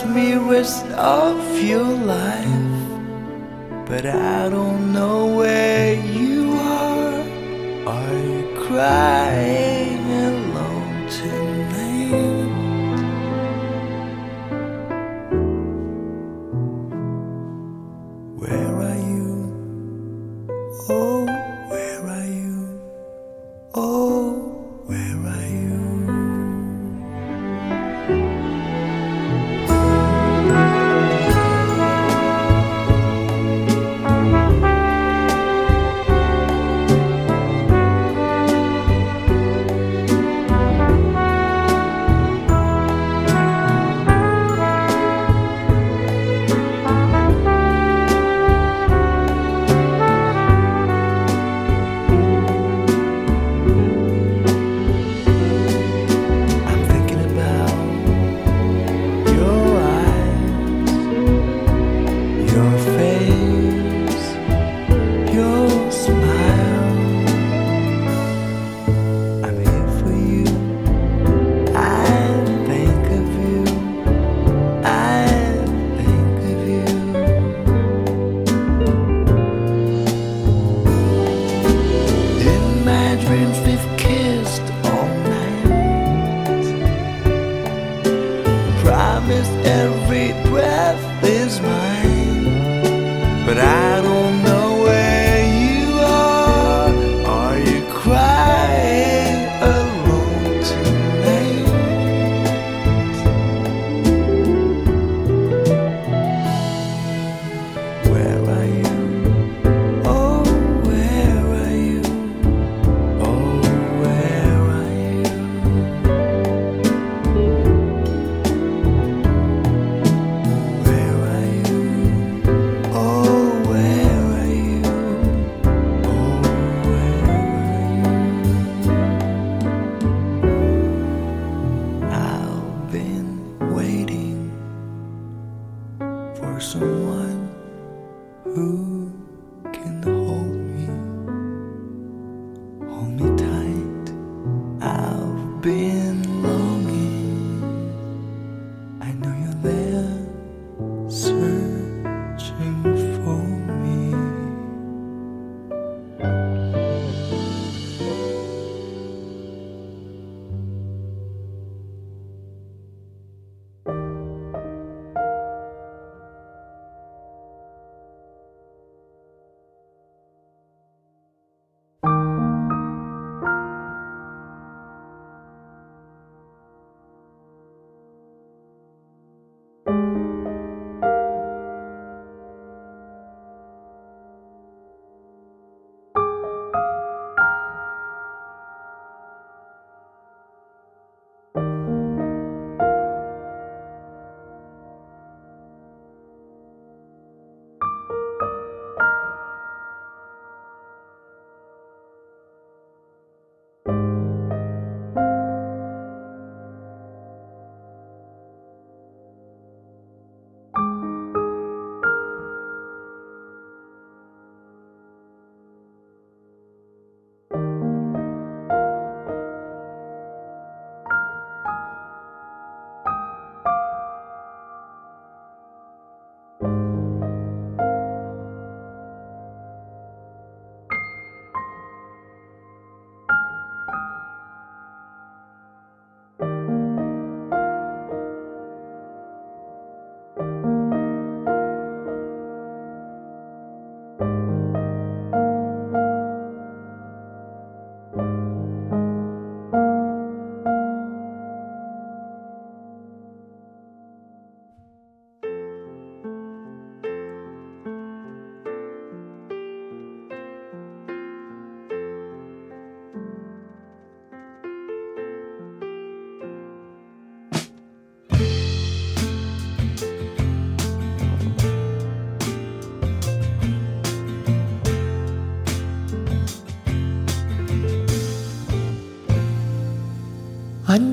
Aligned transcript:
me 0.00 0.31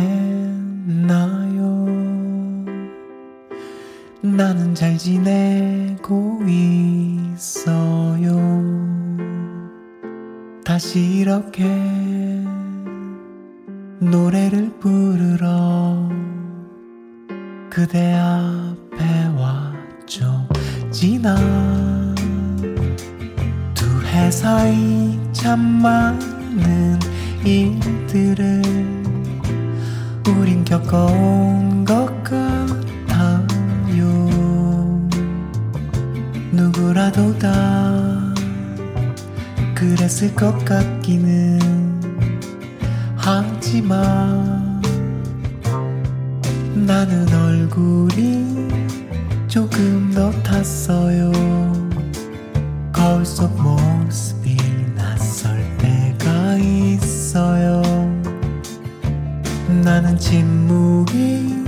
나는 4.22 4.74
잘 4.74 4.98
지내고 4.98 6.40
있어요. 7.36 8.38
다시 10.64 11.02
이렇게 11.02 11.66
노래를 14.00 14.80
부르러 14.80 16.10
그대 17.70 18.14
앞에 18.14 19.26
왔죠. 19.36 20.48
지나 20.90 21.87
해 24.18 24.32
사이 24.32 25.20
참 25.32 25.60
많은 25.60 27.00
일들을 27.46 28.64
우린 30.28 30.66
겪어온 30.66 31.86
것 31.86 32.24
같아요. 32.24 34.00
누구라도 36.52 37.38
다 37.38 37.54
그랬을 39.76 40.34
것 40.34 40.66
같기는 40.66 41.60
하지만 43.16 44.82
나는 46.74 47.32
얼굴이 47.32 48.68
조금 49.48 50.12
더 50.12 50.32
탔어요. 50.42 51.32
거울 52.92 53.24
속 53.24 53.56
모습 53.62 53.87
나는 60.08 60.18
침묵이 60.18 61.66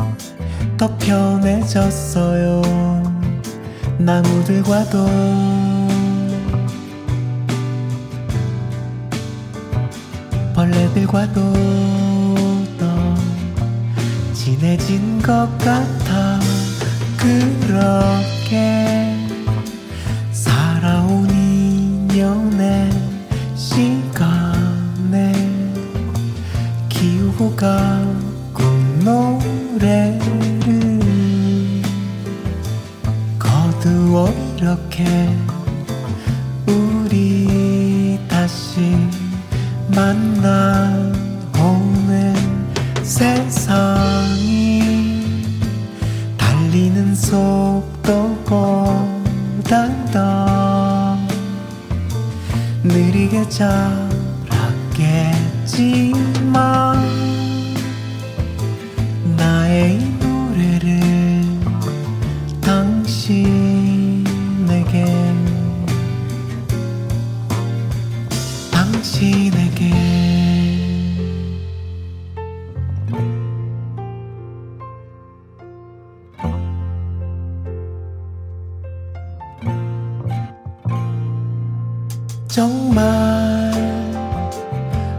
더 0.78 0.98
편해졌어요. 0.98 2.62
나무들과도. 3.98 5.06
벌레들과도 10.56 11.54
더 12.80 13.16
친해진 14.34 15.22
것 15.22 15.50
같아. 15.58 16.40
그렇게 17.18 18.99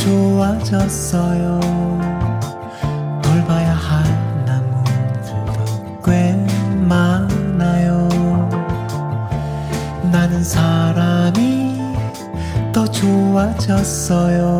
좋아졌어요. 0.00 1.60
돌봐야 3.22 3.74
할 3.74 4.02
나무들도 4.46 6.02
꽤 6.04 6.34
많아요. 6.88 8.08
나는 10.10 10.42
사람이 10.42 11.78
더 12.72 12.86
좋아졌어요. 12.86 14.56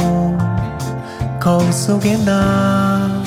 거울 1.41 1.73
속에 1.73 2.19
나와도 2.19 3.21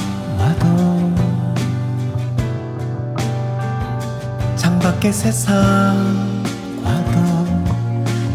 창밖의 4.56 5.12
세상과도 5.12 5.64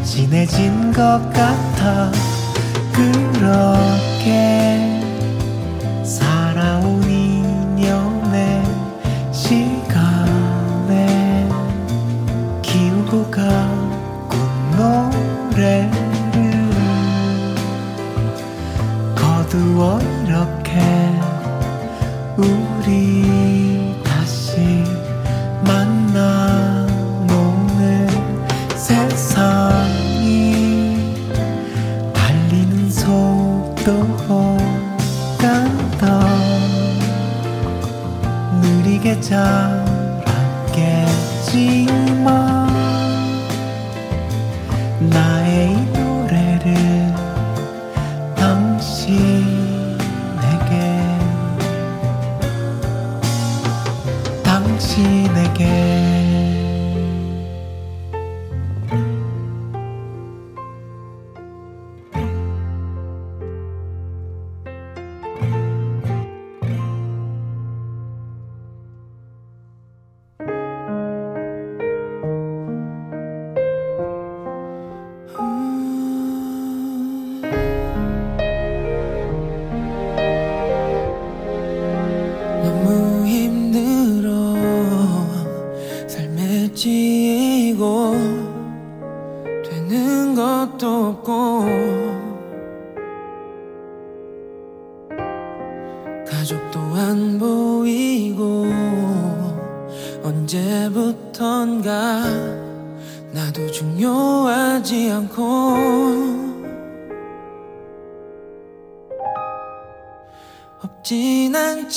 친해진 0.03 0.93
것 0.93 1.21
같아 1.33 2.11
그렇게 3.49 4.68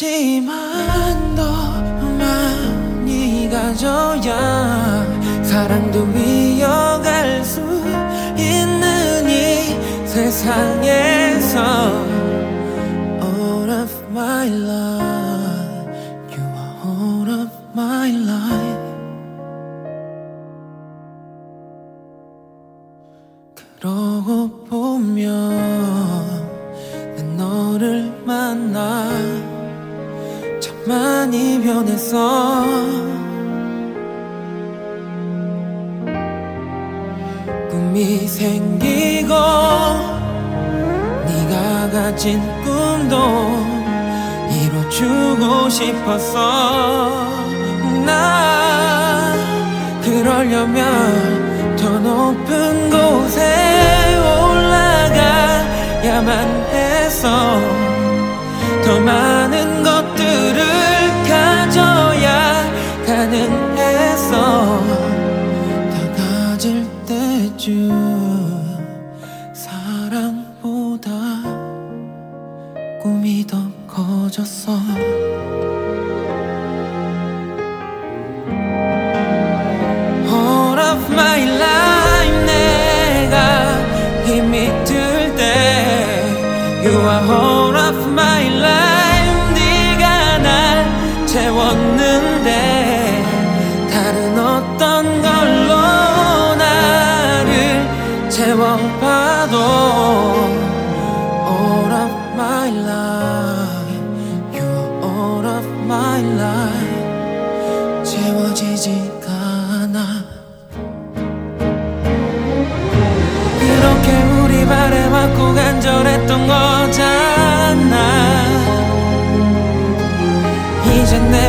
하지만 0.03 1.35
더 1.35 1.79
많이 2.17 3.47
가져야 3.51 5.05
사랑도 5.43 6.07
이어갈 6.17 7.45
수 7.45 7.61
있는 8.35 9.29
이 9.29 10.07
세상에. 10.07 11.10
채웠네. 91.31 91.90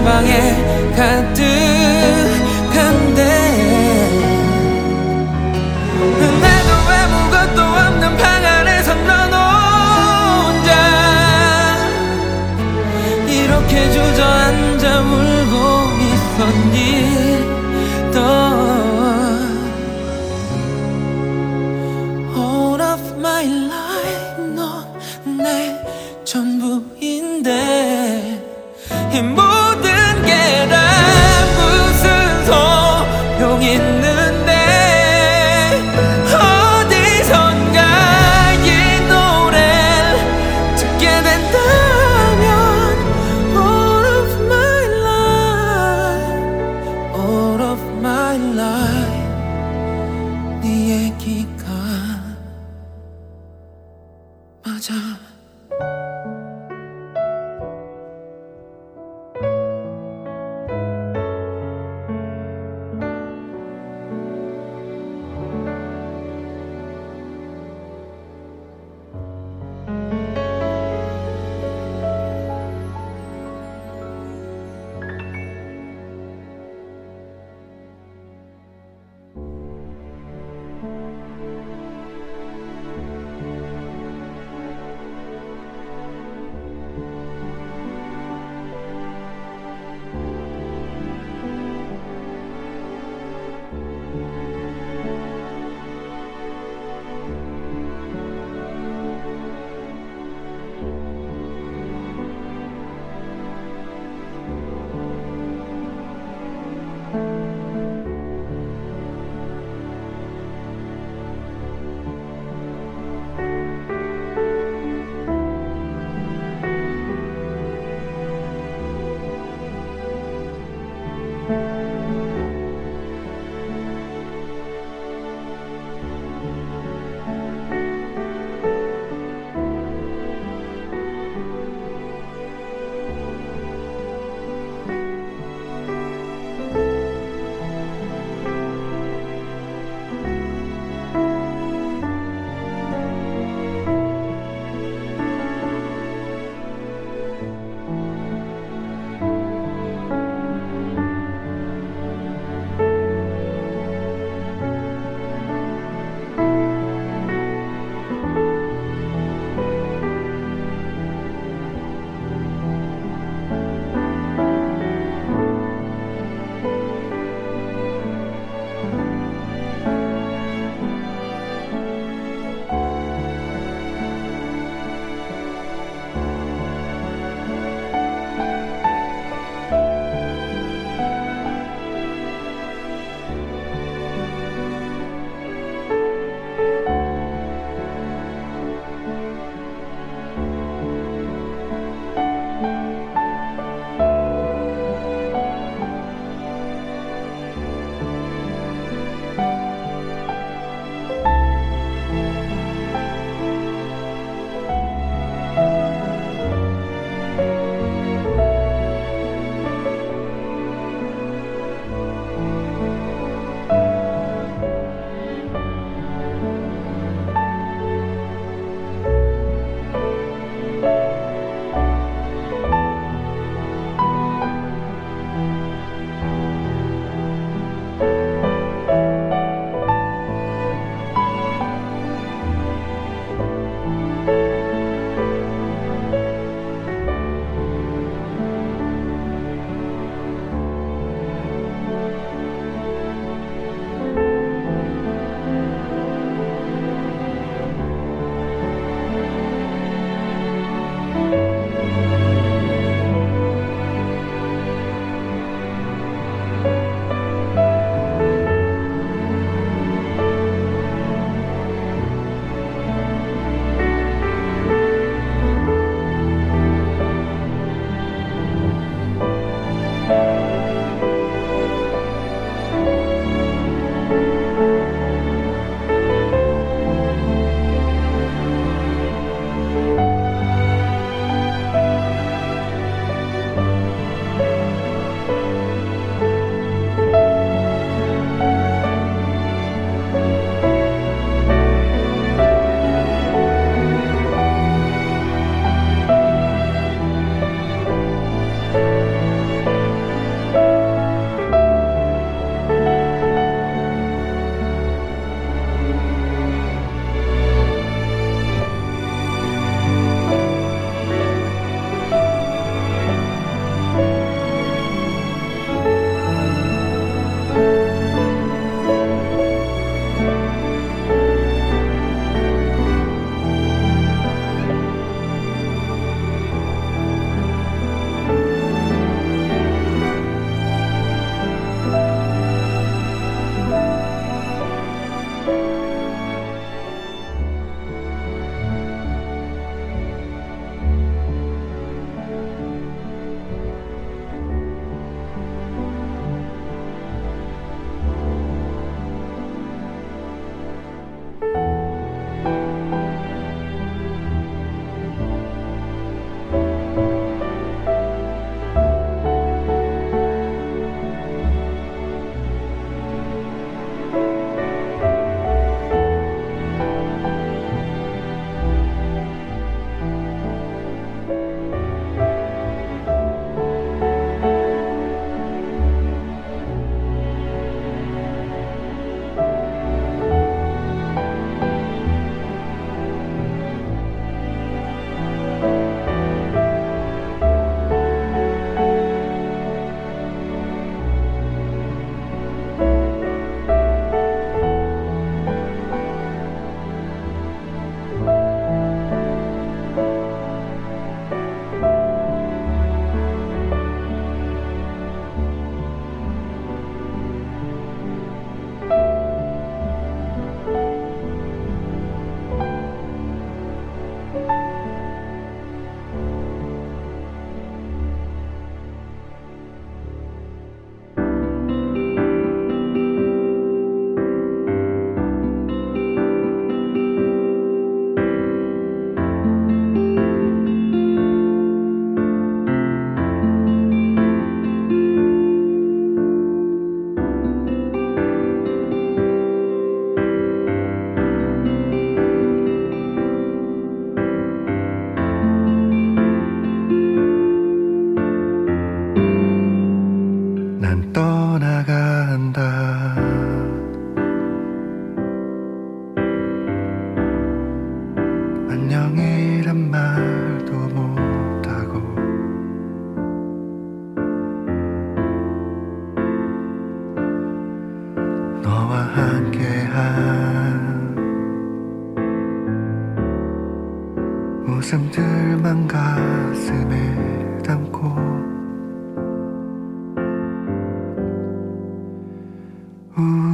방에 0.05 0.93
가득 0.97 1.52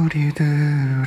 우리들의 0.09 1.05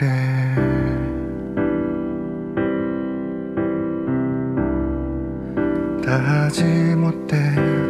닿지 6.05 6.63
못해 6.97 7.82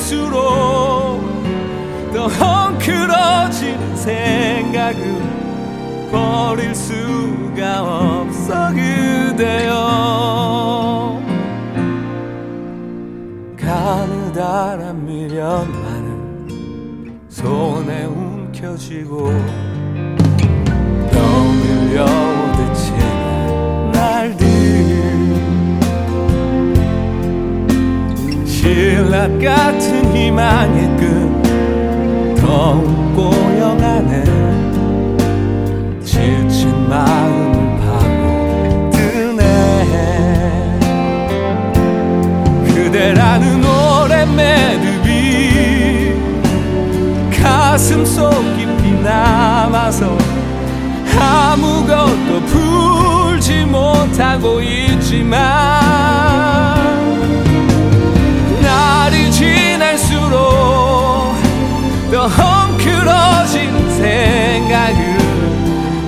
갈수록 0.00 1.20
더 2.12 2.26
헝클어지는 2.26 3.96
생각은 3.96 5.20
버릴 6.10 6.74
수가 6.74 7.82
없어 7.82 8.72
그대여. 8.72 9.70
가느다란 13.58 15.04
미련만은 15.04 16.08
손에 17.28 18.04
움켜쥐고 18.06 19.30
더 21.12 21.20
밀려오 21.62 22.39
실낱 28.80 29.38
같은 29.38 30.16
희망의 30.16 30.96
끝더 30.96 32.82
고요하네. 33.14 34.24
지친 36.02 36.88
마음을 36.88 37.78
파고 37.78 38.90
드네. 38.90 39.42
그대라는 42.64 43.62
오랜 43.62 44.34
매듭이 44.34 46.14
가슴 47.38 48.06
속 48.06 48.30
깊이 48.56 48.92
남아서 49.02 50.16
아무것도 51.20 52.40
풀지 52.46 53.66
못하고 53.66 54.62
있지만 54.62 56.59
더 62.20 62.26
헝클어진 62.26 63.72
생각을 63.96 65.16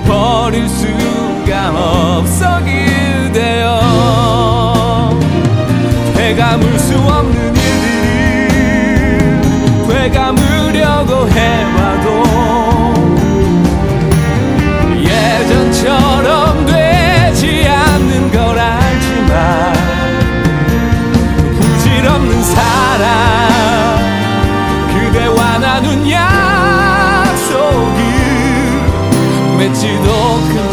버릴 0.05 0.69
수가 0.69 1.71
없어 1.73 2.59
그대여. 2.59 3.71
되감을 6.15 6.77
수 6.77 6.95
없는 6.99 7.55
일들을 7.55 9.31
되감으려고 9.87 11.27
해와도 11.29 12.23
예전처럼 14.99 16.63
되지 16.67 17.67
않는 17.67 18.31
걸 18.31 18.59
알지만 18.59 19.73
부질없는 21.59 22.43
사랑 22.43 23.52
맺지도 29.63 30.72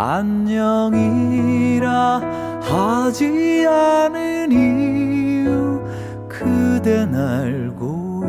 안녕이라 0.00 1.90
하지 2.62 3.66
않은 3.66 4.52
이유 4.52 5.82
그댄 6.28 7.12
알고 7.12 8.22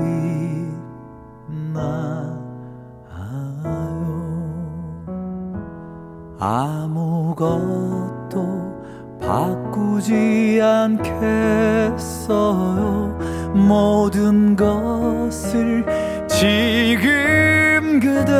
있나요? 1.47 2.39
아무것도 6.39 7.59
바꾸지 9.21 10.59
않겠어요. 10.63 12.09
모든 13.53 14.55
것을 14.55 15.85
지금 16.27 17.99
그대로 17.99 18.39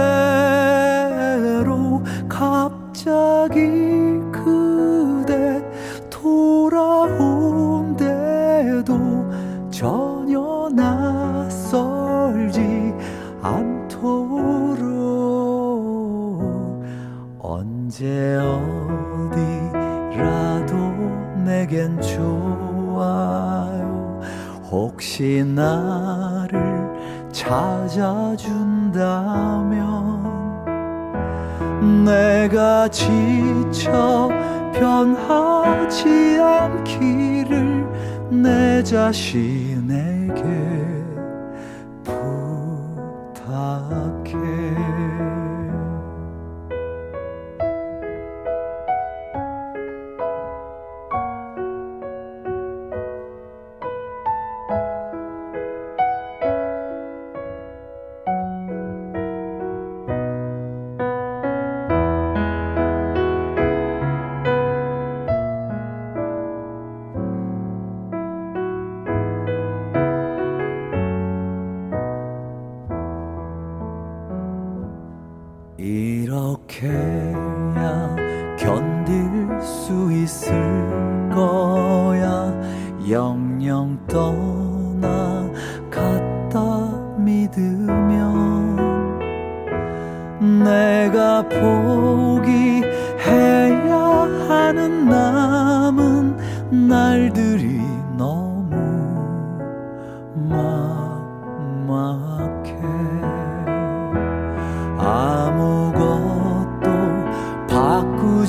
갚 2.27 2.68
갑자기 3.09 4.21
그대 4.31 5.59
돌아온데도 6.11 7.33
전혀 9.71 10.69
낯설지 10.71 11.81
않도록. 13.41 14.83
언제 17.39 18.37
어디라도 19.25 20.75
내겐 21.43 21.99
좋아요. 21.99 23.09
혹시 24.69 25.43
나를 25.43 26.69
찾아준다면 27.31 28.69
내가 32.05 32.87
지쳐 32.87 34.29
변하지 34.73 36.39
않기를 36.41 37.87
내 38.29 38.83
자신에게 38.83 40.43
부탁 42.03 43.43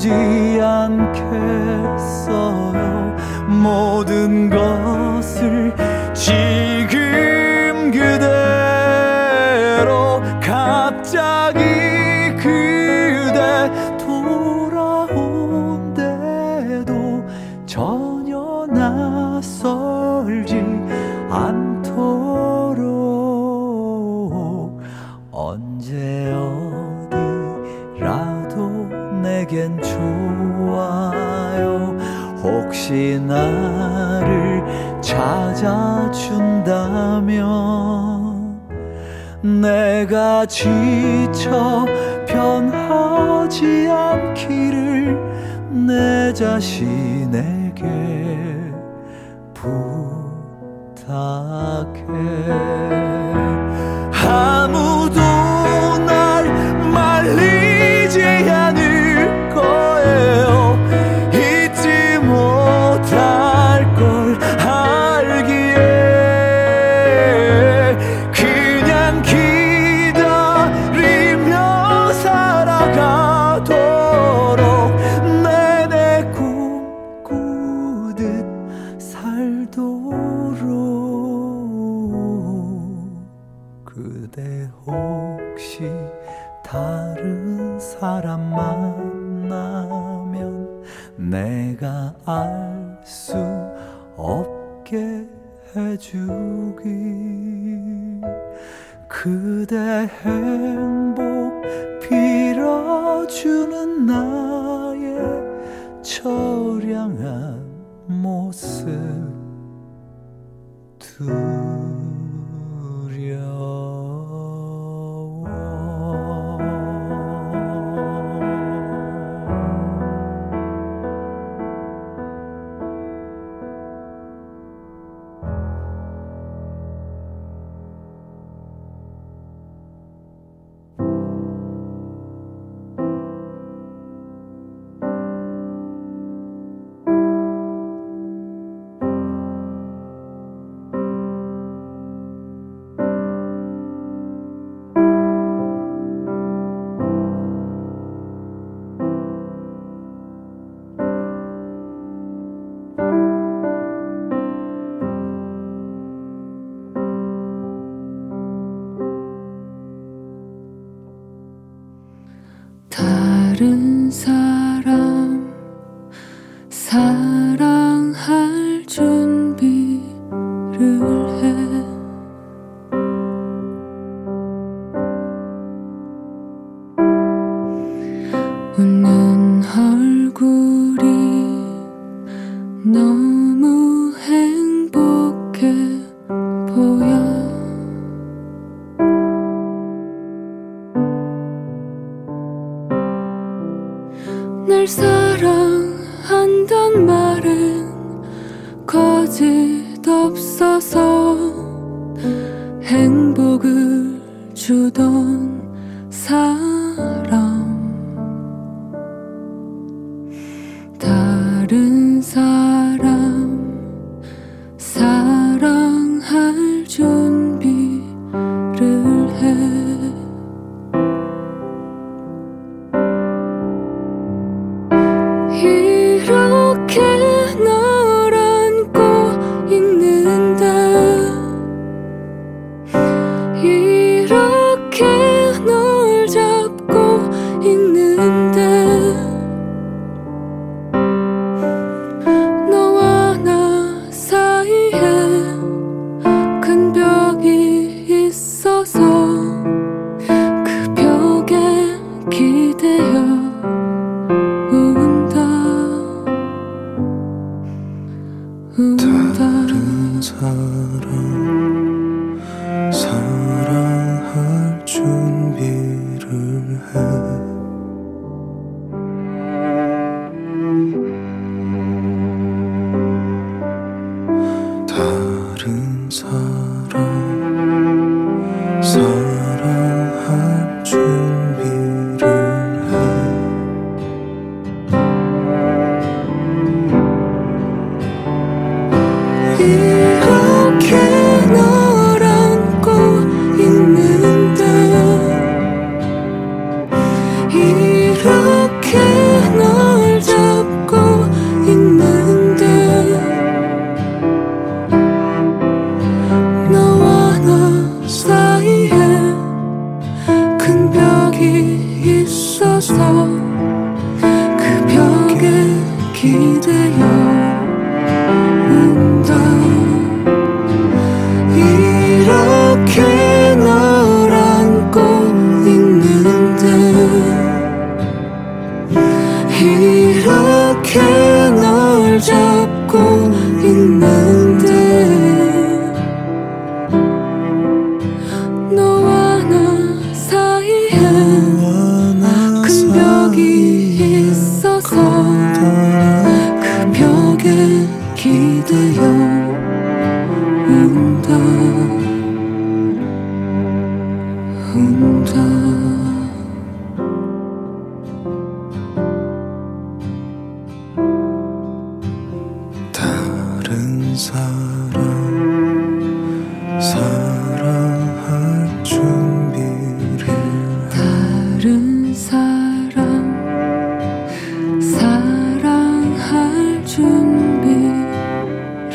지 0.01 0.09
쳐 40.47 41.85
변하지 42.27 43.87
않기를 43.89 45.17
내 45.69 46.33
자신 46.33 47.10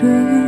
true. 0.06 0.45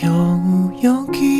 겨우 0.00 0.72
여기 0.82 1.39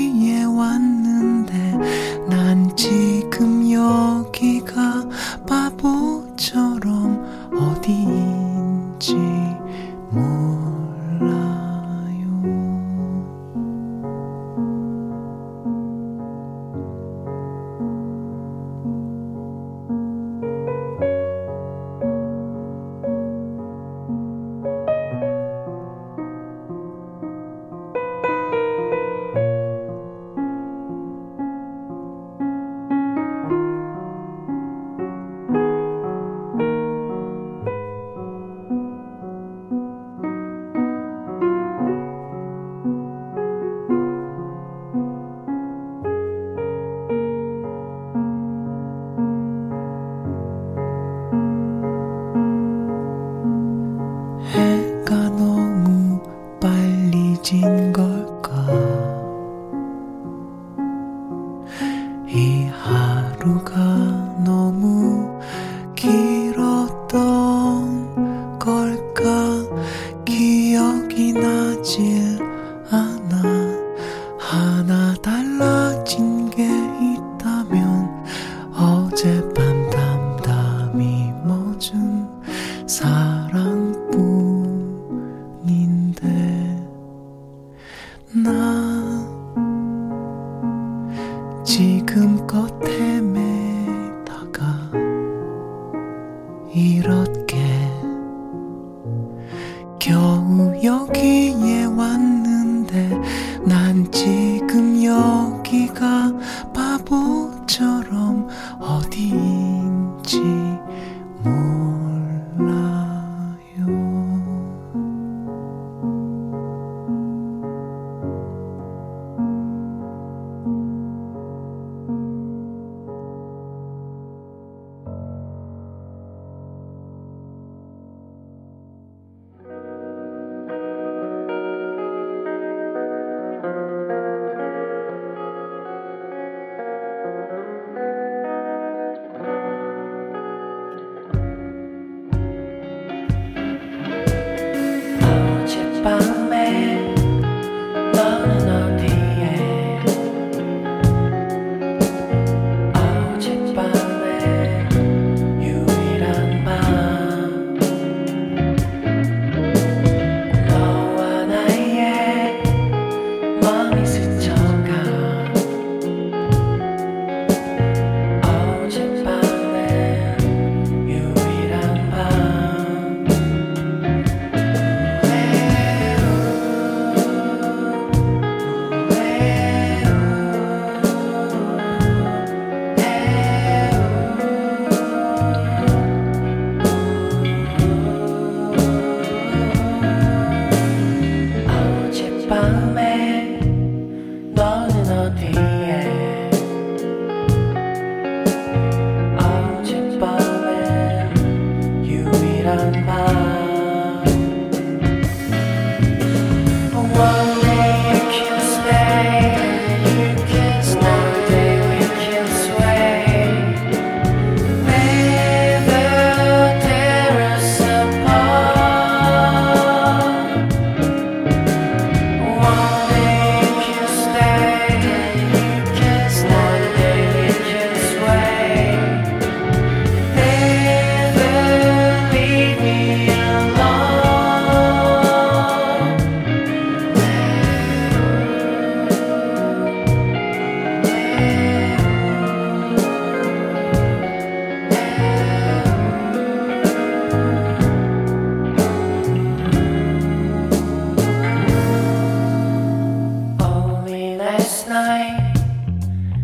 night? 254.91 255.55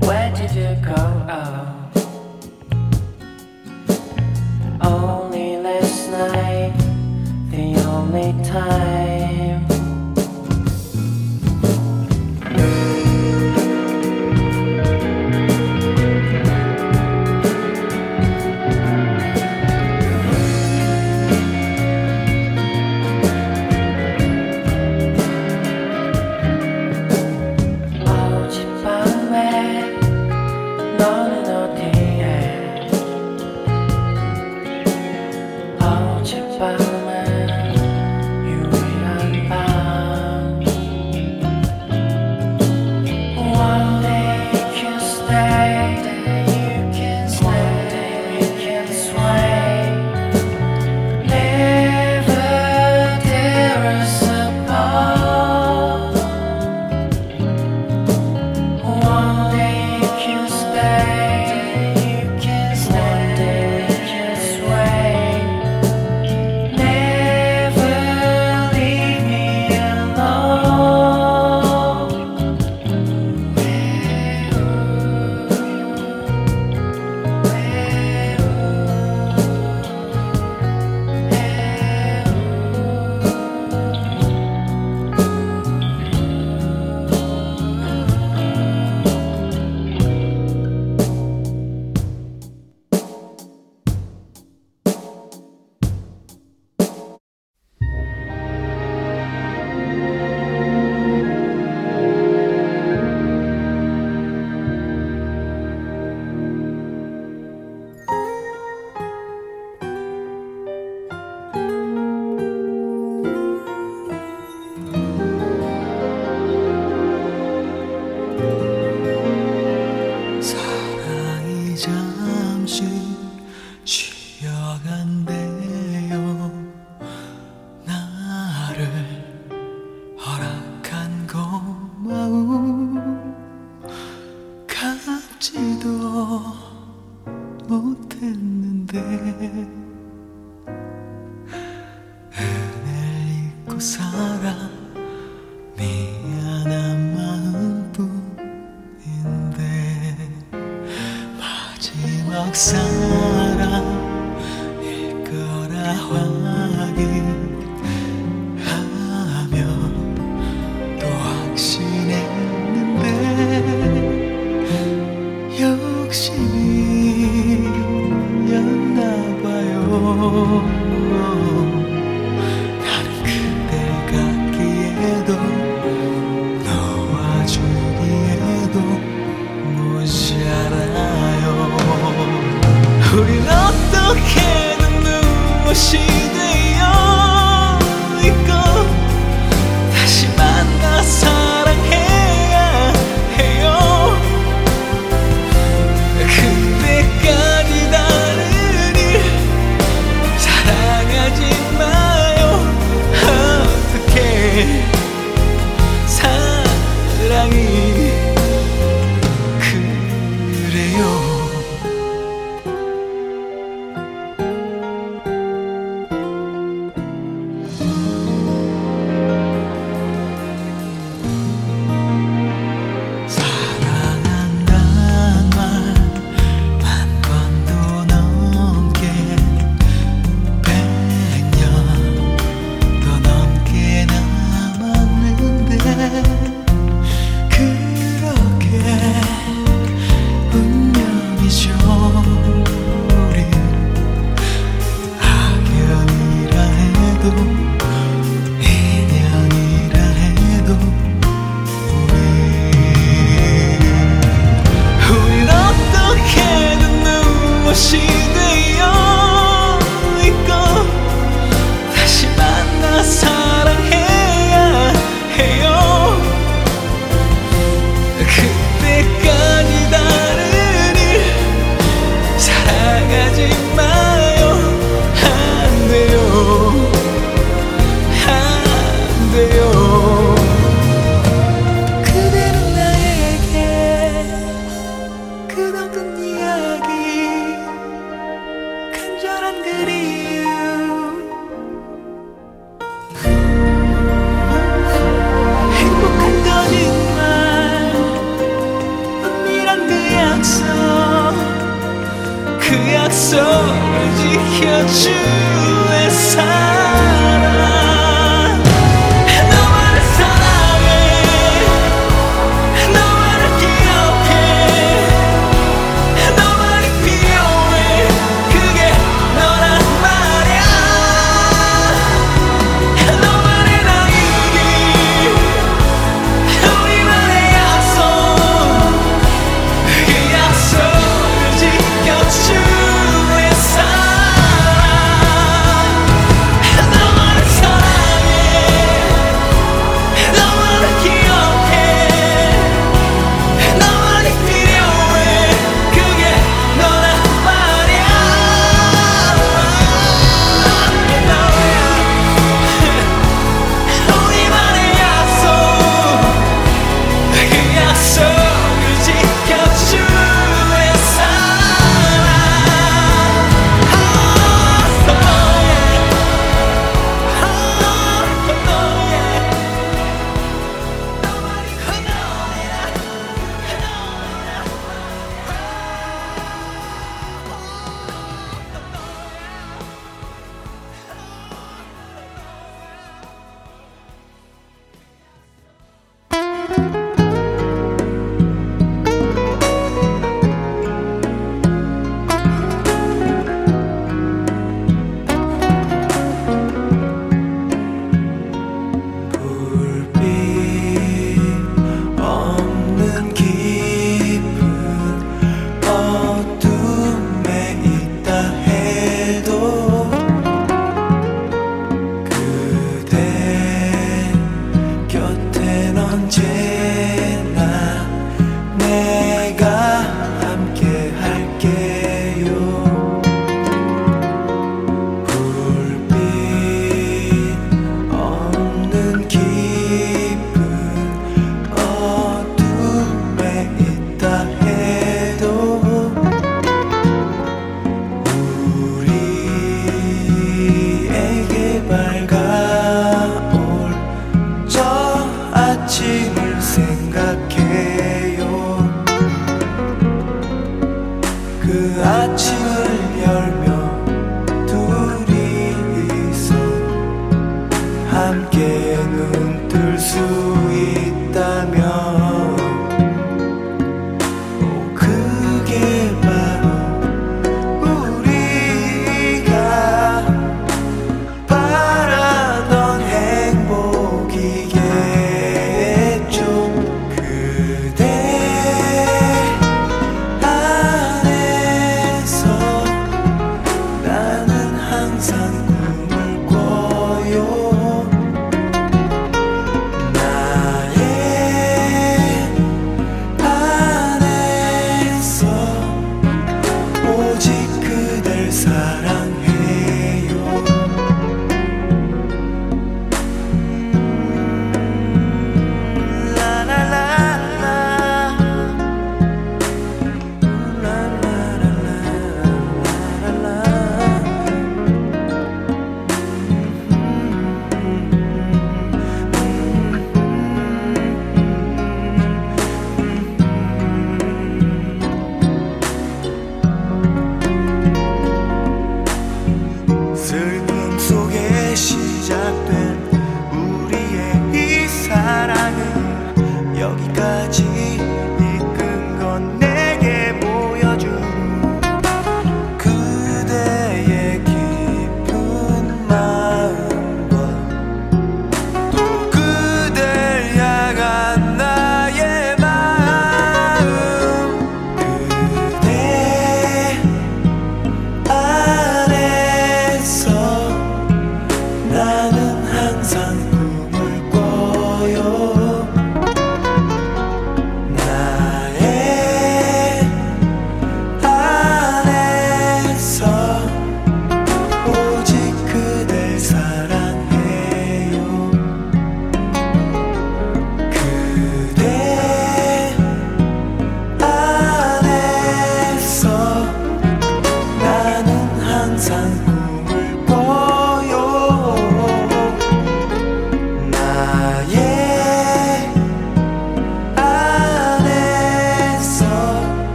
Where 0.00 0.34
did 0.34 0.50
you 0.52 0.74
go? 0.82 0.96
Oh. 1.28 1.90
Only 4.82 5.58
last 5.58 6.10
night, 6.10 6.72
the 7.50 7.76
only 7.86 8.32
time. 8.42 8.89